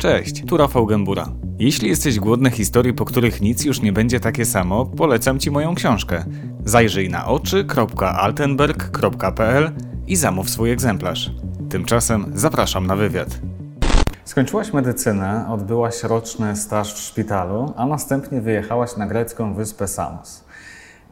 [0.00, 1.26] Cześć, tu Rafał Gębura.
[1.58, 5.74] Jeśli jesteś głodny historii, po których nic już nie będzie takie samo, polecam Ci moją
[5.74, 6.24] książkę.
[6.64, 9.72] Zajrzyj na oczy.altenberg.pl
[10.06, 11.30] i zamów swój egzemplarz.
[11.70, 13.40] Tymczasem zapraszam na wywiad.
[14.24, 20.44] Skończyłaś medycynę, odbyłaś roczny staż w szpitalu, a następnie wyjechałaś na grecką wyspę Samos.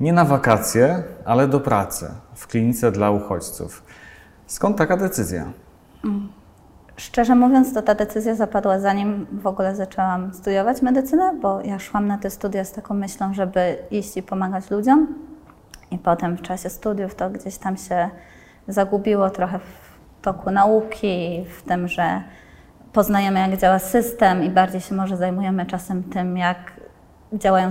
[0.01, 3.83] Nie na wakacje, ale do pracy w klinice dla uchodźców.
[4.47, 5.53] Skąd taka decyzja?
[6.99, 12.07] Szczerze mówiąc, to ta decyzja zapadła zanim w ogóle zaczęłam studiować medycynę, bo ja szłam
[12.07, 15.07] na te studia z taką myślą, żeby iść i pomagać ludziom.
[15.91, 18.11] I potem w czasie studiów to gdzieś tam się
[18.69, 22.23] zagubiło trochę w toku nauki, w tym, że
[22.93, 26.73] poznajemy, jak działa system i bardziej się może zajmujemy czasem tym, jak
[27.33, 27.71] działają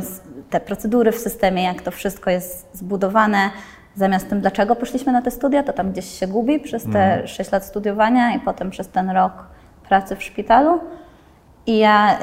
[0.49, 3.49] te procedury w systemie, jak to wszystko jest zbudowane.
[3.97, 7.27] Zamiast tym, dlaczego poszliśmy na te studia, to tam gdzieś się gubi przez te Mhm.
[7.27, 9.31] 6 lat studiowania i potem przez ten rok
[9.89, 10.79] pracy w szpitalu.
[11.65, 12.17] I ja y,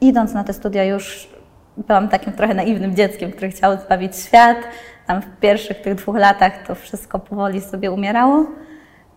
[0.00, 1.28] idąc na te studia już
[1.76, 4.56] byłam takim trochę naiwnym dzieckiem, który chciał zbawić świat.
[5.06, 8.46] Tam w pierwszych tych dwóch latach to wszystko powoli sobie umierało.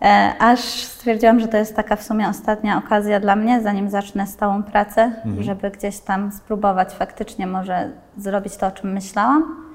[0.02, 4.28] E, aż stwierdziłam, że to jest taka w sumie ostatnia okazja dla mnie, zanim zacznę
[4.28, 9.67] stałą pracę, żeby gdzieś tam spróbować faktycznie może zrobić to, o czym myślałam.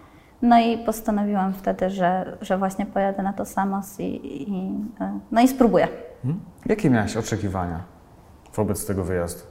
[0.43, 5.41] No i postanowiłam wtedy, że, że właśnie pojadę na to Samos i, i, e, no
[5.41, 5.89] i spróbuję.
[6.25, 6.45] Mhm.
[6.67, 7.81] Jakie miałaś oczekiwania
[8.55, 9.43] wobec tego wyjazdu?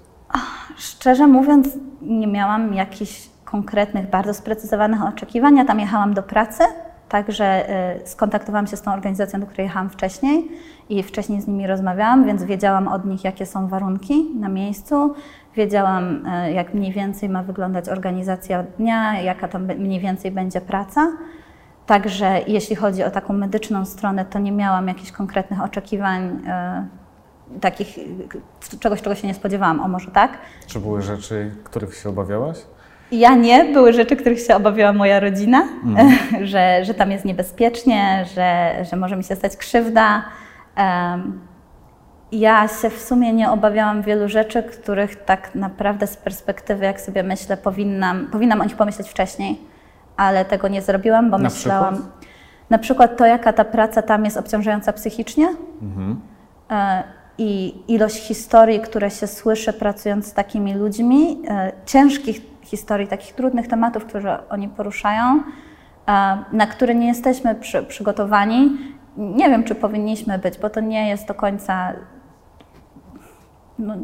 [0.78, 1.68] Szczerze mówiąc,
[2.02, 5.58] nie miałam jakichś konkretnych, bardzo sprecyzowanych oczekiwań.
[5.58, 6.64] Ja tam jechałam do pracy,
[7.10, 7.70] także
[8.02, 10.52] y, skontaktowałam się z tą organizacją, do której jechałam wcześniej
[10.90, 15.14] i wcześniej z nimi rozmawiałam, więc wiedziałam od nich, jakie są warunki na miejscu.
[15.56, 21.12] Wiedziałam, y, jak mniej więcej ma wyglądać organizacja dnia, jaka tam mniej więcej będzie praca.
[21.86, 26.40] Także jeśli chodzi o taką medyczną stronę, to nie miałam jakichś konkretnych oczekiwań,
[27.56, 30.38] y, takich, y, czegoś, czego się nie spodziewałam, o może tak.
[30.68, 32.58] Czy były rzeczy, których się obawiałaś?
[33.12, 35.68] Ja nie, były rzeczy, których się obawiała moja rodzina,
[36.44, 40.24] że, że tam jest niebezpiecznie, że, że może mi się stać krzywda.
[42.32, 47.24] Ja się w sumie nie obawiałam wielu rzeczy, których tak naprawdę z perspektywy, jak sobie
[47.24, 49.62] myślę, powinnam, powinnam o nich pomyśleć wcześniej,
[50.18, 51.94] ale tego nie zrobiłam, bo Na myślałam.
[51.94, 52.16] przykład?
[52.70, 55.48] Na przykład to, jaka ta praca tam jest obciążająca psychicznie.
[56.72, 57.04] E,
[57.38, 63.68] I ilość historii, które się słyszy pracując z takimi ludźmi, e, ciężkich historii, takich trudnych
[63.68, 65.44] tematów, które oni poruszają,
[66.08, 68.78] e, na które nie jesteśmy przy, przygotowani.
[69.18, 71.94] Nie wiem, czy powinniśmy być, bo to nie jest do końca.
[73.82, 73.96] No,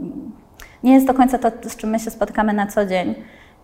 [0.84, 3.16] nie jest do końca to, z czym my się spotykamy na co dzień.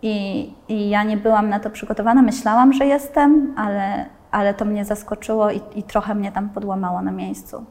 [0.02, 2.22] I, I ja nie byłam na to przygotowana.
[2.22, 7.12] Myślałam, że jestem, ale, ale to mnie zaskoczyło i, i trochę mnie tam podłamało na
[7.12, 7.66] miejscu.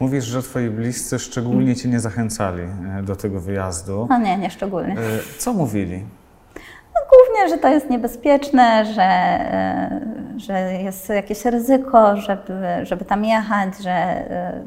[0.00, 4.06] Mówisz, że twoi bliscy szczególnie cię nie zachęcali e, do tego wyjazdu.
[4.10, 4.92] No nie, nie szczególnie.
[4.92, 4.98] E,
[5.38, 6.04] Co mówili?
[6.94, 10.00] No, głównie, że to jest niebezpieczne, że, e,
[10.36, 14.62] że jest jakieś ryzyko, żeby, żeby tam jechać, że e,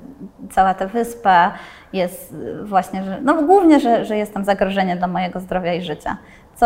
[0.51, 1.51] cała ta wyspa
[1.93, 6.17] jest właśnie, że, no głównie, że, że jest tam zagrożenie dla mojego zdrowia i życia,
[6.55, 6.65] co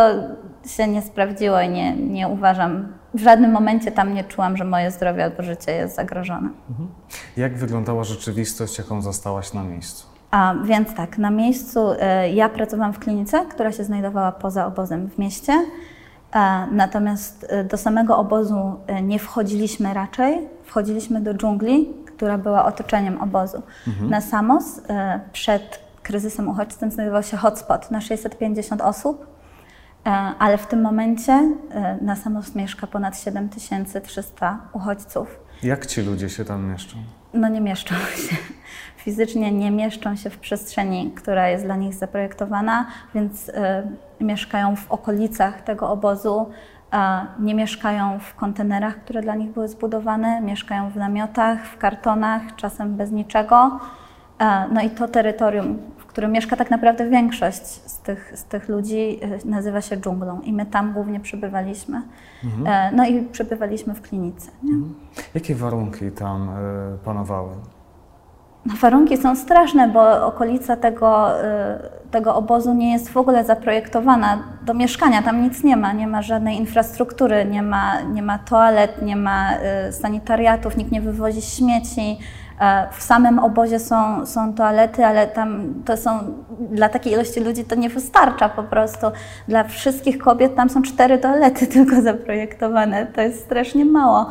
[0.67, 4.91] się nie sprawdziło i nie, nie uważam, w żadnym momencie tam nie czułam, że moje
[4.91, 6.49] zdrowie albo życie jest zagrożone.
[7.37, 10.08] Jak wyglądała rzeczywistość, jaką zastałaś na miejscu?
[10.31, 15.09] A więc tak, na miejscu e, ja pracowałam w klinice, która się znajdowała poza obozem
[15.09, 15.53] w mieście.
[16.35, 20.47] E, Natomiast e, do samego obozu e, nie wchodziliśmy raczej.
[20.63, 23.61] Wchodziliśmy do dżungli, która była otoczeniem obozu.
[24.01, 24.81] Na Samos
[25.33, 29.27] przed kryzysem uchodźczym znajdował się hotspot na 650 osób,
[30.05, 30.09] e,
[30.39, 31.51] ale w tym momencie
[32.01, 36.97] na Samos mieszka ponad 7300 uchodźców Jak ci ludzie się tam mieszczą?
[37.33, 37.95] no nie mieszczą
[38.29, 38.35] się.
[39.03, 43.53] Fizycznie nie mieszczą się w przestrzeni, która jest dla nich zaprojektowana, więc y,
[44.21, 46.49] mieszkają w okolicach tego obozu,
[47.39, 52.95] nie mieszkają w kontenerach, które dla nich były zbudowane, mieszkają w namiotach, w kartonach, czasem
[52.95, 53.79] bez niczego.
[54.39, 58.69] E, No i to terytorium, w którym mieszka tak naprawdę większość z tych, z tych
[58.69, 62.01] ludzi, y, nazywa się dżunglą i my tam głównie przebywaliśmy.
[62.65, 64.51] E, No i przebywaliśmy w klinice.
[64.63, 64.73] Nie?
[65.33, 67.49] Jakie warunki tam e, panowały?
[68.69, 74.43] No, Warunki są straszne, bo okolica tego, y, tego obozu nie jest w ogóle zaprojektowana
[74.65, 75.21] do mieszkania.
[75.21, 79.49] Tam nic nie ma, nie ma żadnej infrastruktury, nie ma, nie ma toalet, nie ma
[79.87, 82.19] y, sanitariatów, nikt nie wywozi śmieci.
[82.61, 86.19] E, W samym obozie są, są toalety, ale tam to są
[86.71, 89.07] dla takiej ilości ludzi to nie wystarcza po prostu.
[89.47, 93.05] Dla wszystkich kobiet tam są cztery toalety tylko zaprojektowane.
[93.05, 94.29] To jest strasznie mało.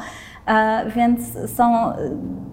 [0.48, 1.20] E, Więc
[1.56, 1.92] są,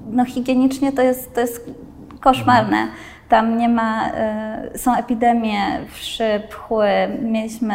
[0.10, 1.72] no higienicznie to jest, to jest
[2.20, 2.88] koszmarne.
[3.30, 4.10] Tam nie ma,
[4.74, 5.58] y, są epidemie
[5.92, 6.88] wszy, pchły,
[7.22, 7.74] mieliśmy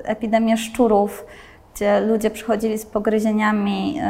[0.00, 1.26] y, epidemię szczurów,
[1.74, 4.00] gdzie ludzie przychodzili z pogryzieniami,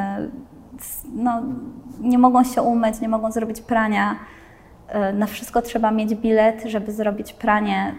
[1.14, 1.42] no,
[2.00, 4.16] nie mogą się umyć, nie mogą zrobić prania.
[5.14, 7.94] Na wszystko trzeba mieć bilet, żeby zrobić pranie.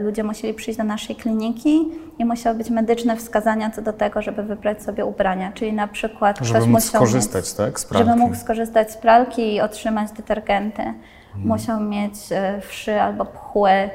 [0.00, 1.88] Ludzie musieli przyjść do naszej kliniki
[2.18, 5.52] i musiały być medyczne wskazania co do tego, żeby wybrać sobie ubrania.
[5.52, 8.08] Czyli na przykład żeby ktoś móc musiał skorzystać mieć, tak, z pralki.
[8.08, 10.82] Żeby mógł skorzystać z pralki i otrzymać detergenty.
[11.44, 13.90] Musiał mieć e, wszy albo pchły, e,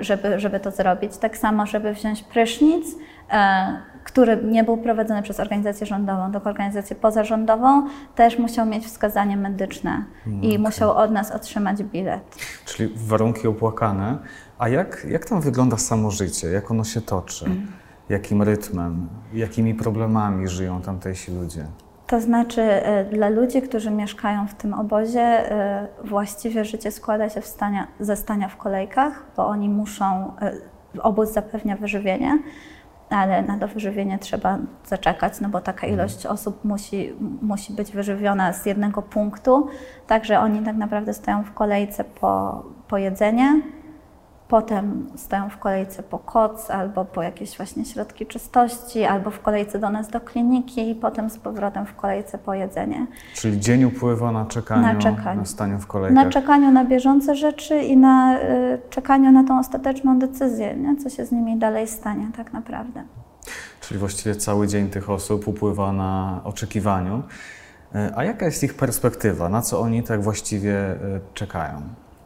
[0.00, 1.16] żeby, żeby to zrobić.
[1.16, 2.86] Tak samo, żeby wziąć prysznic,
[3.30, 3.76] e,
[4.08, 10.04] który nie był prowadzony przez organizację rządową, tylko organizację pozarządową, też musiał mieć wskazanie medyczne
[10.42, 12.36] i musiał od nas otrzymać bilet.
[12.64, 14.18] Czyli warunki opłakane.
[14.58, 16.48] A jak, jak tam wygląda samo życie?
[16.48, 17.44] Jak ono się toczy?
[18.08, 19.08] Jakim rytmem?
[19.32, 21.64] Jakimi problemami żyją tamtejsi ludzie?
[22.06, 27.40] To znaczy, e, dla ludzi, którzy mieszkają w tym obozie, e, właściwie życie składa się
[27.40, 30.52] w stania, ze stania w kolejkach, bo oni muszą, e,
[31.02, 32.38] obóz zapewnia wyżywienie,
[33.10, 37.12] ale na to wyżywienie trzeba zaczekać, no bo taka ilość osób musi,
[37.42, 39.68] musi być wyżywiona z jednego punktu,
[40.06, 43.60] także oni tak naprawdę stoją w kolejce po, po jedzenie,
[44.48, 49.78] Potem stoją w kolejce po koc albo po jakieś właśnie środki czystości, albo w kolejce
[49.78, 53.06] do nas do kliniki i potem z powrotem w kolejce po jedzenie.
[53.34, 55.40] Czyli dzień upływa na czekaniu, na, czekaniu.
[55.40, 56.24] na staniu w kolejkach.
[56.24, 60.96] Na czekaniu na bieżące rzeczy i na y, czekaniu na tą ostateczną decyzję, nie?
[60.96, 63.02] co się z nimi dalej stanie tak naprawdę.
[63.80, 67.22] Czyli właściwie cały dzień tych osób upływa na oczekiwaniu.
[67.94, 69.48] Y, a jaka jest ich perspektywa?
[69.48, 71.82] Na co oni tak właściwie y, czekają?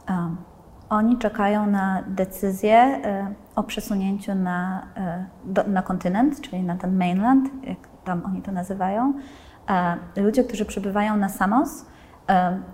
[0.09, 0.52] Um.
[0.93, 4.87] Oni czekają na decyzję e, o przesunięciu na,
[5.57, 9.15] e, na kontynent, czyli na ten mainland, jak tam oni to nazywają.
[9.69, 11.87] E, ludzie, którzy przybywają na Samos,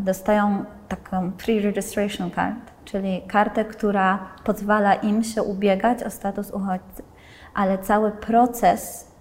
[0.00, 7.02] dostają taką pre-registration card, czyli kartę, która pozwala im się ubiegać o status uchodźcy.
[7.54, 9.12] Ale cały proces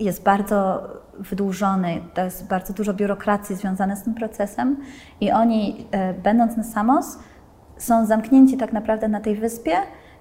[0.00, 0.88] jest bardzo
[1.18, 4.76] wydłużony, to jest bardzo dużo biurokracji związane z tym procesem
[5.20, 5.86] i oni,
[6.22, 7.18] będąc na Samos,
[7.82, 9.72] są zamknięci tak naprawdę na tej wyspie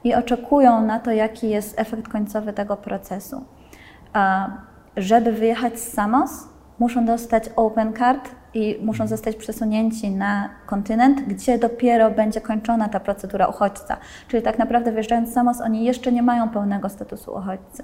[0.03, 3.43] i oczekują na to, jaki jest efekt końcowy tego procesu.
[4.97, 6.47] Żeby wyjechać z Samos,
[6.79, 12.99] muszą dostać open card i muszą zostać przesunięci na kontynent, gdzie dopiero będzie kończona ta
[12.99, 13.97] procedura uchodźca.
[14.27, 17.83] Czyli tak naprawdę wyjeżdżając z Samos, oni jeszcze nie mają pełnego statusu uchodźcy.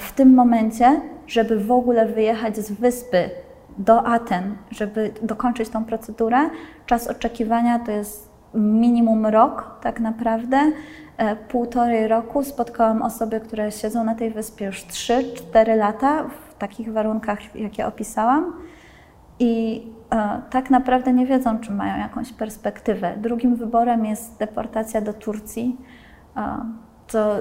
[0.00, 3.30] W tym momencie, żeby w ogóle wyjechać z wyspy
[3.78, 6.38] do Aten, żeby dokończyć tą procedurę,
[6.86, 10.72] czas oczekiwania to jest minimum rok tak naprawdę,
[11.16, 16.92] e, półtorej roku spotkałam osoby, które siedzą na tej wyspie już 3-4 lata w takich
[16.92, 18.52] warunkach, jakie opisałam
[19.38, 19.82] i
[20.12, 23.16] e, tak naprawdę nie wiedzą, czy mają jakąś perspektywę.
[23.16, 25.76] Drugim wyborem jest deportacja do Turcji,
[26.36, 26.40] e,
[27.06, 27.36] co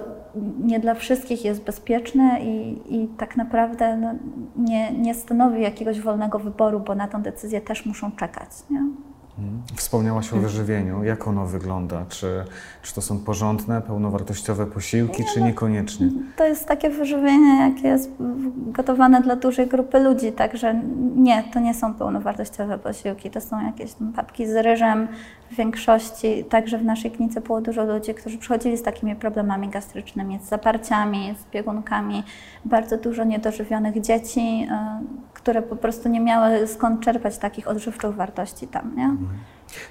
[0.60, 4.14] nie dla wszystkich jest bezpieczne i, i tak naprawdę no,
[4.56, 8.50] nie, nie stanowi jakiegoś wolnego wyboru, bo na tą decyzję też muszą czekać.
[8.70, 9.09] Nie?
[9.40, 9.62] Mhm.
[9.76, 11.04] Wspomniałaś o wyżywieniu.
[11.04, 12.06] Jak ono wygląda?
[12.10, 12.46] Czy,
[12.82, 16.10] czy to są porządne, pełnowartościowe posiłki, czy niekoniecznie?
[16.36, 18.12] To jest takie wyżywienie, jakie jest
[18.56, 20.82] gotowane dla dużej grupy ludzi, także
[21.16, 23.30] nie, to nie są pełnowartościowe posiłki.
[23.30, 25.08] To są jakieś papki z ryżem
[25.52, 26.46] w większości.
[26.50, 31.36] Także w naszej klinice było dużo ludzi, którzy przychodzili z takimi problemami gastrycznymi, z zaparciami,
[31.40, 32.24] z biegunkami.
[32.66, 38.68] Bardzo dużo niedożywionych dzieci, y, które po prostu nie miały skąd czerpać takich odżywczych wartości
[38.68, 38.96] tam.
[38.96, 39.16] Nie?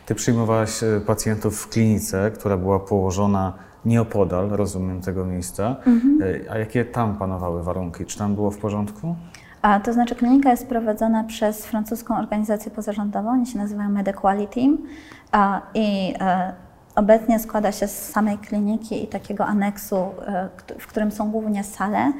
[0.06, 3.52] Ty przyjmowałaś e, pacjentów w klinice, która była położona
[3.84, 5.76] nieopodal, rozumiem, tego miejsca.
[5.86, 6.18] Mhm.
[6.46, 8.06] E, a jakie tam panowały warunki?
[8.06, 9.16] Czy tam było w porządku?
[9.62, 14.60] A, to znaczy klinika jest prowadzona przez francuską organizację pozarządową, oni się nazywają MedEquality
[15.32, 16.52] a, i e,
[16.94, 22.12] obecnie składa się z samej kliniki i takiego aneksu, e, w którym są głównie sale.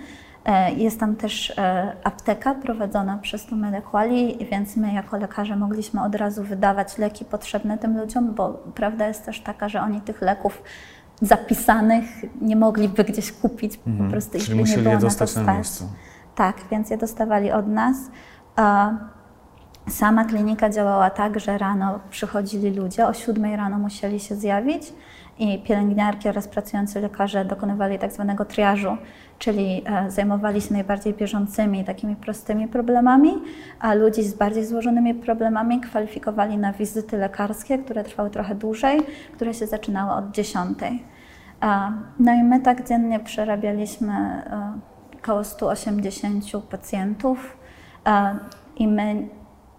[0.45, 6.03] E, jest tam też e, apteka prowadzona przez tą Medequali, więc my jako lekarze mogliśmy
[6.03, 10.23] od razu wydawać leki potrzebne tym ludziom, bo prawda jest też taka, że oni tych
[10.23, 10.63] leków
[11.23, 12.05] zapisanych
[12.41, 14.07] nie mogliby gdzieś kupić, mhm.
[14.07, 15.89] po prostu Czyli ich nie było je dostać na, to na miejscu.
[16.35, 17.97] Tak, więc je dostawali od nas.
[19.89, 24.93] Sama klinika działała tak, że rano przychodzili ludzie, o 7 rano musieli się zjawić
[25.39, 28.97] i pielęgniarki oraz pracujący lekarze dokonywali tak zwanego triażu,
[29.39, 33.33] czyli e, zajmowali się najbardziej bieżącymi, takimi prostymi problemami,
[33.81, 39.01] a ludzi z bardziej złożonymi problemami kwalifikowali na wizyty lekarskie, które trwały trochę dłużej,
[39.35, 40.79] które się zaczynały od 10.
[42.19, 44.73] No i my tak dziennie przerabialiśmy e,
[45.23, 47.57] około 180 pacjentów
[48.77, 49.29] i my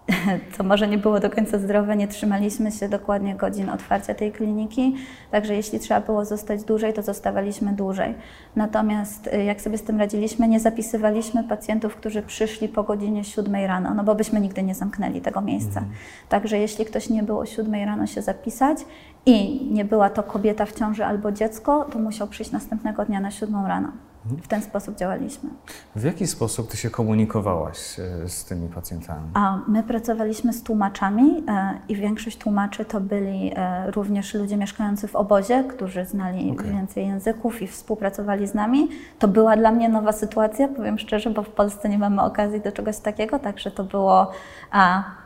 [0.58, 4.96] co może nie było do końca zdrowe, nie trzymaliśmy się dokładnie godzin otwarcia tej kliniki,
[5.32, 8.16] także jeśli trzeba było zostać dłużej, to zostawaliśmy dłużej.
[8.56, 13.56] Natomiast y, jak sobie z tym radziliśmy, nie zapisywaliśmy pacjentów, którzy przyszli po godzinie 7
[13.56, 15.80] rano, no bo byśmy nigdy nie zamknęli tego miejsca.
[15.80, 15.96] Mhm.
[16.30, 18.78] Także jeśli ktoś nie był o 7 rano się zapisać
[19.26, 23.32] i nie była to kobieta w ciąży albo dziecko, to musiał przyjść następnego dnia na
[23.32, 23.92] 7 rano.
[24.26, 25.50] W ten sposób działaliśmy.
[25.96, 29.30] W jaki sposób ty się komunikowałaś e, z tymi pacjentami?
[29.34, 35.08] A my pracowaliśmy z tłumaczami e, i większość tłumaczy to byli e, również ludzie mieszkający
[35.08, 36.72] w obozie, którzy znali okay.
[36.72, 38.90] więcej języków i współpracowali z nami.
[39.20, 42.72] To była dla mnie nowa sytuacja, powiem szczerze, bo w Polsce nie mamy okazji do
[42.72, 44.32] czegoś takiego, także to było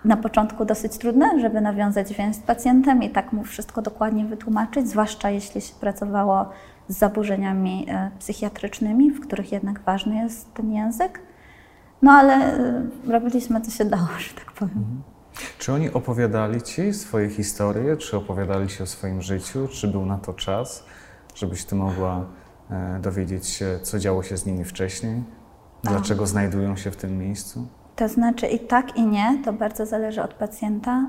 [0.06, 4.90] na początku dosyć trudne, żeby nawiązać więź z pacjentem i tak mu wszystko dokładnie wytłumaczyć,
[4.90, 6.46] zwłaszcza jeśli się pracowało
[6.88, 11.20] z zaburzeniami e, psychiatrycznymi, w których jednak ważny jest ten język.
[12.02, 14.78] No ale e, robiliśmy co się dało, że tak powiem.
[14.78, 15.04] Mhm.
[15.60, 20.18] Czy oni opowiadali Ci swoje historie, czy opowiadali Ci o swoim życiu, czy był na
[20.18, 20.86] to czas,
[21.36, 22.26] żebyś Ty mogła
[22.72, 25.24] e, dowiedzieć się, co działo się z nimi wcześniej,
[25.84, 26.28] dlaczego A.
[26.28, 27.68] znajdują się w tym miejscu?
[27.96, 31.08] To znaczy i tak, i nie, to bardzo zależy od pacjenta.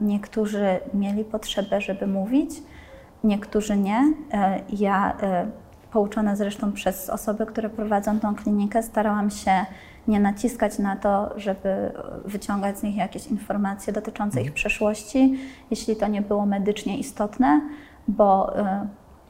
[0.00, 2.50] Niektórzy mieli potrzebę, żeby mówić,
[3.24, 4.12] niektórzy nie.
[4.32, 5.46] E, ja, e,
[5.92, 9.66] pouczona zresztą przez osoby, które prowadzą tą klinikę, starałam się
[10.08, 11.92] nie naciskać na to, żeby
[12.24, 14.54] wyciągać z nich jakieś informacje dotyczące ich mhm.
[14.54, 15.38] przeszłości,
[15.70, 17.60] jeśli to nie było medycznie istotne,
[18.08, 18.86] bo e,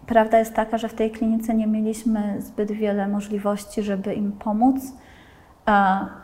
[0.06, 4.92] prawda jest taka, że w tej klinice nie mieliśmy zbyt wiele możliwości, żeby im pomóc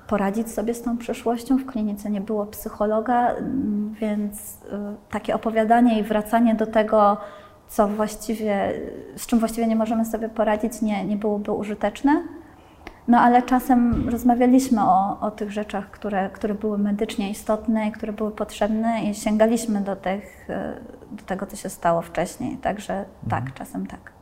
[0.06, 1.58] poradzić sobie z tą przeszłością.
[1.58, 3.34] W klinice nie było psychologa,
[4.00, 4.58] więc
[5.10, 7.16] takie opowiadanie i wracanie do tego,
[7.68, 8.72] co właściwie,
[9.16, 12.22] z czym właściwie nie możemy sobie poradzić, nie, nie byłoby użyteczne.
[13.08, 18.12] No ale czasem rozmawialiśmy o, o tych rzeczach, które, które były medycznie istotne i które
[18.12, 20.48] były potrzebne i sięgaliśmy do, tych,
[21.12, 22.56] do tego, co się stało wcześniej.
[22.56, 23.44] Także mhm.
[23.44, 24.12] tak, czasem tak.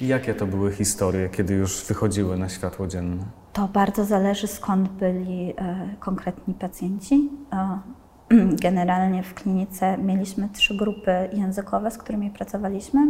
[0.00, 3.24] I jakie to były historie, kiedy już wychodziły na światło dzienne?
[3.52, 7.30] To bardzo zależy skąd byli e, konkretni pacjenci.
[8.30, 8.34] E,
[8.66, 13.06] generalnie w klinice mieliśmy trzy grupy językowe, z którymi pracowaliśmy.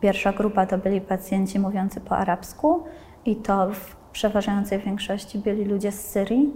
[0.00, 2.84] Pierwsza grupa to byli pacjenci mówiący po arabsku
[3.24, 6.52] i to w przeważającej większości byli ludzie z Syrii,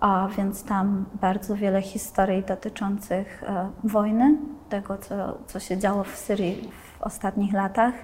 [0.00, 4.36] a więc tam bardzo wiele historii dotyczących e, wojny,
[4.68, 7.94] tego co, co się działo w Syrii w ostatnich latach.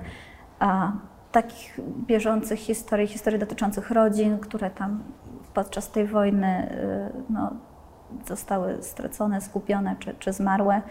[1.33, 5.03] Takich bieżących historii, historii dotyczących rodzin, które tam
[5.55, 7.51] podczas tej wojny e, no,
[8.27, 10.83] zostały stracone, zgubione czy, czy zmarłe.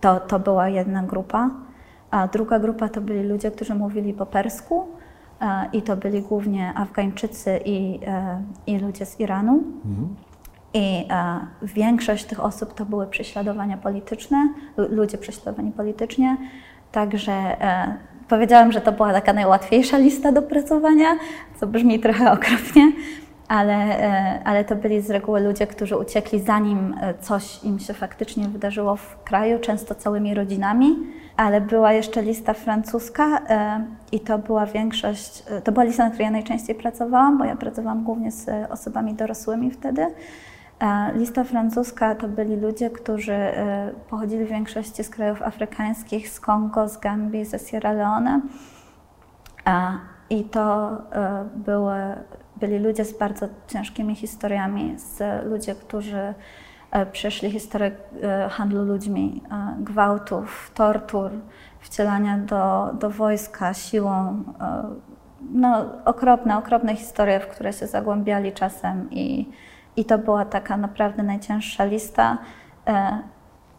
[0.00, 1.50] To, to była jedna grupa.
[2.10, 4.88] A druga grupa to byli ludzie, którzy mówili po persku
[5.72, 9.52] i to byli głównie Afgańczycy i, e, i ludzie z Iranu.
[9.52, 10.16] Mhm.
[10.74, 16.36] I e, większość tych osób to były prześladowania polityczne, ludzie prześladowani politycznie.
[16.92, 17.96] Także e,
[18.28, 21.08] powiedziałam, że to była taka najłatwiejsza lista do pracowania,
[21.60, 22.92] co brzmi trochę okropnie,
[23.48, 27.94] ale, e, ale to byli z reguły ludzie, którzy uciekli zanim e, coś im się
[27.94, 30.96] faktycznie wydarzyło w kraju, często całymi rodzinami.
[31.36, 36.24] Ale była jeszcze lista francuska e, i to była większość, to była lista, na której
[36.24, 40.06] ja najczęściej pracowałam, bo ja pracowałam głównie z osobami dorosłymi wtedy.
[41.14, 43.36] Lista francuska to byli ludzie, którzy
[44.10, 48.40] pochodzili w większości z krajów afrykańskich, z Kongo, z Gambii, ze Sierra Leone.
[50.30, 50.90] I to
[51.56, 51.94] były
[52.56, 56.34] byli ludzie z bardzo ciężkimi historiami, z ludzie, którzy
[56.90, 57.90] e, przeszli historię
[58.22, 61.30] e, handlu ludźmi, e, gwałtów, tortur,
[61.80, 64.44] wcielania do, do wojska siłą.
[65.52, 69.48] No, okropne, okropne historie, w które się zagłębiali czasem i,
[69.96, 72.38] i to była taka naprawdę najcięższa lista.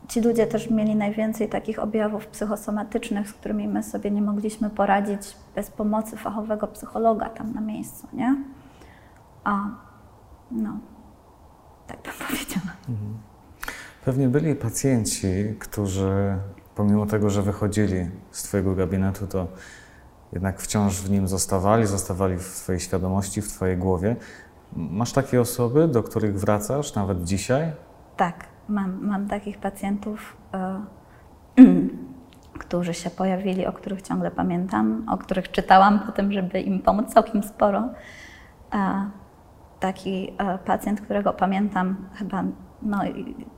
[0.08, 5.36] Ci ludzie też mieli najwięcej takich objawów psychosomatycznych, z którymi my sobie nie mogliśmy poradzić
[5.56, 8.36] bez pomocy fachowego psychologa tam na miejscu, nie?
[9.48, 9.70] A
[10.52, 10.78] no,
[11.88, 12.72] tak bym powiedziała.
[12.90, 13.18] Mhm.
[14.06, 15.28] Pewnie byli pacjenci,
[15.60, 16.38] którzy
[16.76, 19.48] pomimo tego, że wychodzili z Twojego gabinetu, to
[20.34, 24.16] jednak wciąż w nim zostawali, zostawali w Twojej świadomości, w Twojej głowie.
[24.74, 27.72] Masz takie osoby, do których wracasz nawet dzisiaj?
[28.18, 30.38] Tak, mam, mam takich pacjentów,
[31.60, 31.64] y,
[32.64, 37.14] którzy się pojawili, o których ciągle pamiętam, o których czytałam po tym, żeby im pomóc
[37.14, 37.90] całkiem sporo.
[38.74, 39.27] Y,
[39.80, 42.44] taki e, pacjent, którego pamiętam chyba
[42.82, 43.00] no,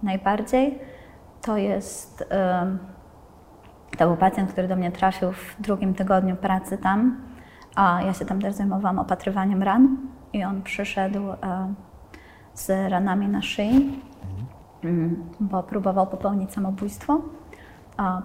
[0.04, 0.80] najbardziej,
[1.42, 2.30] to jest
[3.98, 7.22] to był pacjent, który do mnie trafił w drugim tygodniu pracy tam,
[7.76, 9.98] a ja się tam też zajmowałam opatrywaniem ran
[10.34, 11.74] i on przyszedł, e,
[12.54, 14.02] z ranami na szyi,
[14.84, 17.22] mm, bo próbował popełnić samobójstwo,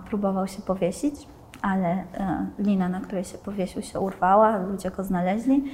[0.06, 1.28] próbował się powiesić,
[1.62, 5.64] ale e, lina, na której się powiesił, się urwała, ludzie go znaleźli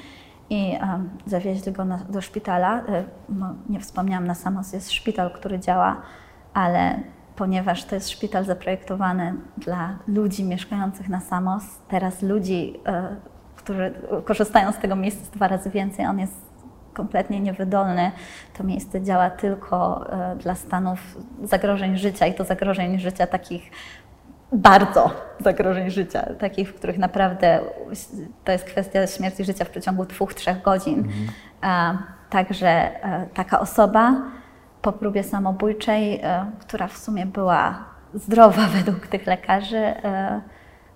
[0.51, 2.79] i um, zawieźli go na, do szpitala.
[2.79, 6.03] E, no, nie wspomniałam, na Samos jest szpital, który działa,
[6.55, 7.01] ale
[7.37, 13.17] ponieważ to jest szpital zaprojektowany dla ludzi mieszkających na Samos, teraz ludzi, e,
[13.57, 16.51] którzy korzystają z tego miejsca dwa razy więcej, on jest
[16.95, 18.13] kompletnie niewydolny.
[18.59, 23.71] To miejsce działa tylko e, dla stanów zagrożeń życia i to zagrożeń życia takich
[24.53, 27.61] bardzo zagrożeń życia, takich, w których naprawdę
[28.45, 30.99] to jest kwestia śmierci życia w przeciągu dwóch, trzech godzin.
[30.99, 31.99] Mhm.
[32.31, 34.23] Także e, taka osoba
[34.83, 40.41] po próbie samobójczej, e, która w sumie była zdrowa według tych lekarzy, e,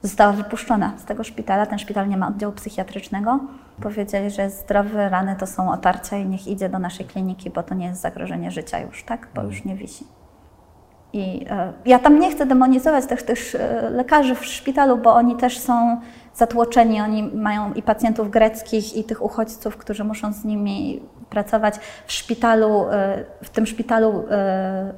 [0.02, 1.66] została wypuszczona z tego szpitala.
[1.66, 3.40] Ten szpital nie ma oddziału psychiatrycznego.
[3.82, 7.74] Powiedzieli, że zdrowe rany to są otarcia i niech idzie do naszej kliniki, bo to
[7.74, 9.28] nie jest zagrożenie życia już, tak?
[9.34, 10.06] Bo już nie wisi.
[11.14, 15.36] I e, ja tam nie chcę demonizować też, też e, lekarzy w szpitalu, bo oni
[15.36, 16.00] też są
[16.34, 21.74] zatłoczeni, oni mają i pacjentów greckich, i tych uchodźców, którzy muszą z nimi pracować
[22.06, 24.24] w szpitalu, e, w tym szpitalu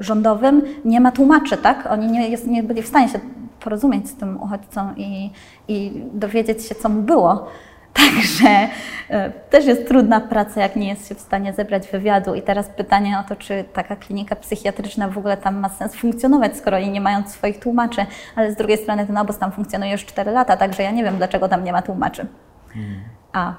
[0.00, 0.62] rządowym.
[0.84, 1.88] Nie ma tłumaczy, tak?
[1.90, 3.20] Oni nie, jest, nie byli w stanie się
[3.60, 5.30] porozumieć z tym uchodźcą i,
[5.68, 7.46] i dowiedzieć się, co mu było.
[7.96, 8.68] Także
[9.10, 12.34] e, też jest trudna praca, jak nie jest się w stanie zebrać wywiadu.
[12.34, 16.56] I teraz pytanie o to, czy taka klinika psychiatryczna w ogóle tam ma sens funkcjonować,
[16.56, 18.06] skoro oni nie mają swoich tłumaczy.
[18.36, 21.16] Ale z drugiej strony ten obóz tam funkcjonuje już 4 lata, także ja nie wiem,
[21.16, 22.26] dlaczego tam nie ma tłumaczy.
[22.74, 23.00] Hmm.
[23.32, 23.54] A.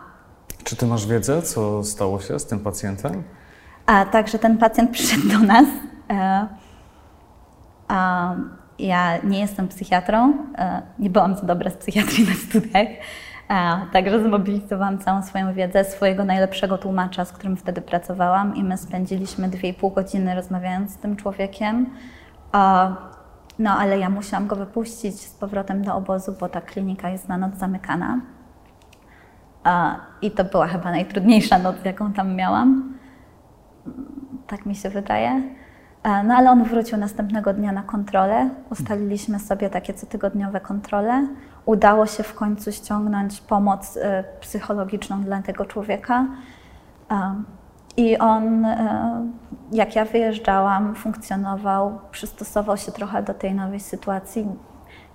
[0.63, 3.23] Czy ty masz wiedzę, co stało się z tym pacjentem?
[3.85, 5.65] A także ten pacjent przyszedł do nas.
[6.09, 6.47] E,
[7.87, 8.35] a,
[8.79, 12.87] ja nie jestem psychiatrą, e, nie byłam za dobra z psychiatrii na studiach.
[13.93, 19.49] Także zmobilizowałam całą swoją wiedzę, swojego najlepszego tłumacza, z którym wtedy pracowałam i my spędziliśmy
[19.49, 21.89] dwie i pół godziny rozmawiając z tym człowiekiem.
[23.59, 27.37] No ale ja musiałam go wypuścić z powrotem do obozu, bo ta klinika jest na
[27.37, 28.19] noc zamykana.
[30.21, 32.93] I to była chyba najtrudniejsza noc, jaką tam miałam.
[34.47, 35.41] Tak mi się wydaje.
[36.03, 38.49] No ale on wrócił następnego dnia na kontrolę.
[38.69, 41.27] Ustaliliśmy sobie takie cotygodniowe kontrole.
[41.67, 44.01] Udało się w końcu ściągnąć pomoc y,
[44.39, 46.25] psychologiczną dla tego człowieka.
[47.97, 48.77] I on, y,
[49.71, 54.47] jak ja wyjeżdżałam, funkcjonował, przystosował się trochę do tej nowej sytuacji.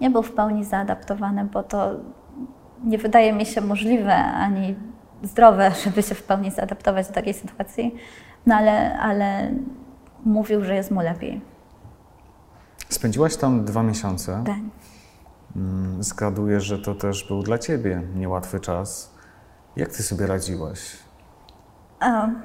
[0.01, 1.91] Nie był w pełni zaadaptowany, bo to
[2.85, 4.77] nie wydaje mi się możliwe ani
[5.23, 7.95] zdrowe, żeby się w pełni zaadaptować do takiej sytuacji.
[8.47, 9.51] No ale, ale
[10.25, 11.41] mówił, że jest mu lepiej.
[12.89, 14.43] Spędziłaś tam dwa miesiące.
[14.47, 14.57] Tak.
[15.57, 19.15] Mm, zgaduję, że to też był dla ciebie niełatwy czas.
[19.77, 21.03] Jak ty sobie radziłaś?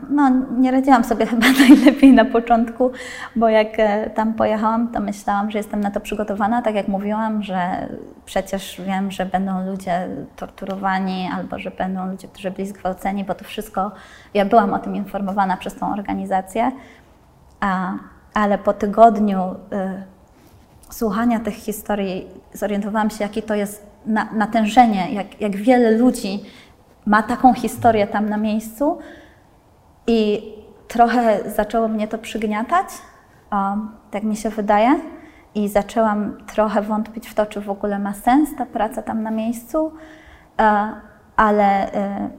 [0.09, 2.91] No, nie radziłam sobie chyba najlepiej na początku,
[3.35, 6.61] bo jak e, tam pojechałam, to myślałam, że jestem na to przygotowana.
[6.61, 7.89] Tak jak mówiłam, że
[8.25, 13.45] przecież wiem, że będą ludzie torturowani albo że będą ludzie, którzy byli zgwałceni, bo to
[13.45, 13.91] wszystko,
[14.33, 16.71] ja byłam o tym informowana przez tą organizację.
[17.59, 17.93] A,
[18.33, 25.41] ale po tygodniu y, słuchania tych historii zorientowałam się, jakie to jest na, natężenie, jak,
[25.41, 26.43] jak wiele ludzi
[27.05, 28.97] ma taką historię tam na miejscu.
[30.07, 30.41] I
[30.87, 32.87] trochę zaczęło mnie to przygniatać,
[34.11, 34.99] tak mi się wydaje.
[35.55, 39.31] I zaczęłam trochę wątpić w to, czy w ogóle ma sens ta praca tam na
[39.31, 39.91] miejscu,
[40.59, 40.91] e,
[41.35, 42.29] ale y,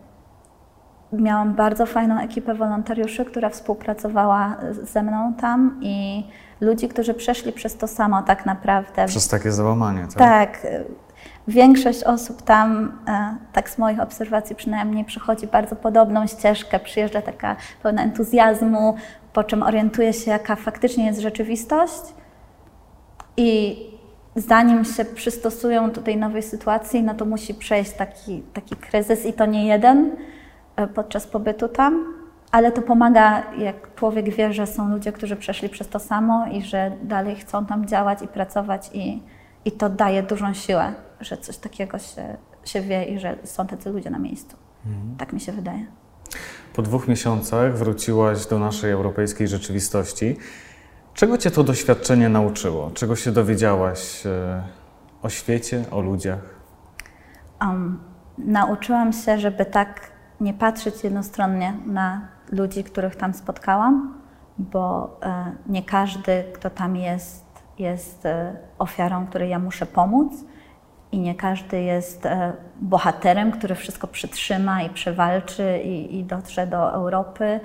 [1.13, 6.25] miałam bardzo fajną ekipę wolontariuszy, która współpracowała ze mną tam i
[6.61, 9.07] ludzi, którzy przeszli przez to samo tak naprawdę.
[9.07, 10.19] Przez takie załamanie, tak?
[10.19, 10.67] Tak.
[11.49, 17.57] Większość osób tam, e, tak z moich obserwacji przynajmniej, przechodzi bardzo podobną ścieżkę, przyjeżdża taka
[17.83, 18.95] pełna entuzjazmu,
[19.33, 22.03] po czym orientuje się, jaka faktycznie jest rzeczywistość
[23.37, 23.79] i
[24.37, 29.33] zanim się przystosują do tej nowej sytuacji, no to musi przejść taki, taki kryzys i
[29.33, 30.11] to nie jeden.
[30.79, 32.15] E, podczas pobytu tam,
[32.53, 36.63] ale to pomaga, jak człowiek wie, że są ludzie, którzy przeszli przez to samo i
[36.63, 39.23] że dalej chcą tam działać i pracować i,
[39.65, 43.91] i to daje dużą siłę, że coś takiego się, się wie i że są tacy
[43.91, 44.57] ludzie na miejscu.
[44.87, 45.17] Mhm.
[45.17, 45.87] Tak mi się wydaje.
[46.75, 50.37] Po dwóch miesiącach wróciłaś do naszej europejskiej rzeczywistości.
[51.15, 52.91] Czego Cię to doświadczenie nauczyło?
[52.91, 54.63] Czego się dowiedziałaś e,
[55.23, 56.59] o świecie, o ludziach?
[57.61, 57.99] Um,
[58.39, 64.15] nauczyłam się, żeby tak nie patrzeć jednostronnie na ludzi, których tam spotkałam,
[64.59, 67.45] bo e, nie każdy, kto tam jest,
[67.79, 70.33] jest e, ofiarą, której ja muszę pomóc
[71.13, 76.93] i nie każdy jest e, bohaterem, który wszystko przytrzyma i przewalczy i, i dotrze do
[76.93, 77.61] Europy.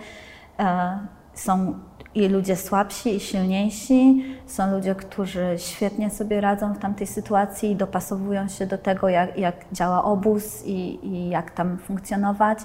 [1.34, 1.80] są
[2.16, 4.26] i ludzie słabsi, i silniejsi.
[4.48, 9.38] Są ludzie, którzy świetnie sobie radzą w tamtej sytuacji i dopasowują się do tego, jak,
[9.38, 12.60] jak działa obóz i, i jak tam funkcjonować.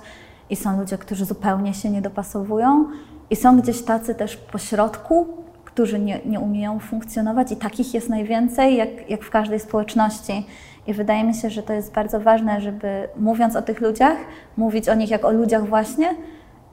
[0.51, 2.85] I są ludzie, którzy zupełnie się nie dopasowują.
[3.31, 5.27] I są gdzieś tacy też pośrodku,
[5.65, 10.47] którzy nie, nie umieją funkcjonować, i takich jest najwięcej, jak, jak w każdej społeczności.
[10.87, 14.17] I wydaje mi się, że to jest bardzo ważne, żeby mówiąc o tych ludziach,
[14.57, 16.15] mówić o nich jak o ludziach właśnie,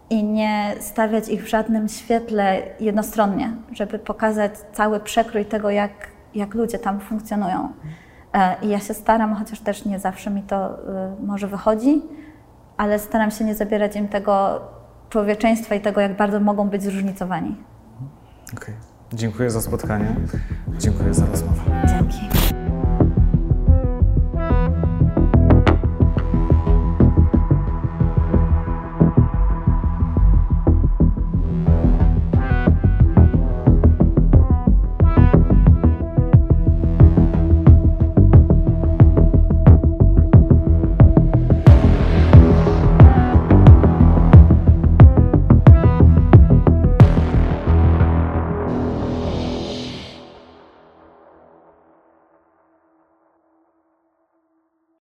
[0.09, 5.91] i nie stawiać ich w żadnym świetle jednostronnie, żeby pokazać cały przekrój tego, jak,
[6.35, 7.69] jak ludzie tam funkcjonują.
[8.33, 12.01] E, I ja się staram, chociaż też nie zawsze mi to y, może wychodzi,
[12.77, 14.61] ale staram się nie zabierać im tego
[15.09, 17.55] człowieczeństwa i tego, jak bardzo mogą być zróżnicowani.
[18.53, 18.57] Okej.
[18.57, 18.75] Okay.
[19.13, 20.15] Dziękuję za spotkanie.
[20.79, 21.74] Dziękuję za rozmowę.